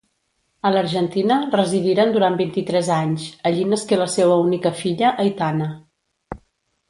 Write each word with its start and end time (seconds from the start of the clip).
A 0.67 0.69
l'Argentina 0.75 1.35
residiren 1.55 2.13
durant 2.15 2.37
vint-i-tres 2.39 2.89
anys, 2.95 3.27
allí 3.49 3.67
nasqué 3.73 4.01
la 4.01 4.09
seua 4.15 4.37
única 4.47 4.71
filla, 4.79 5.11
Aitana. 5.25 5.69